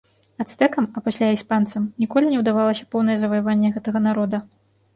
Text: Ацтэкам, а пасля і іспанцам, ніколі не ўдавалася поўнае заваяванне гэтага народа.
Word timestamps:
Ацтэкам, 0.43 0.87
а 0.97 1.03
пасля 1.09 1.27
і 1.33 1.37
іспанцам, 1.41 1.85
ніколі 2.05 2.33
не 2.33 2.41
ўдавалася 2.45 2.89
поўнае 2.97 3.17
заваяванне 3.25 3.75
гэтага 3.79 4.05
народа. 4.11 4.37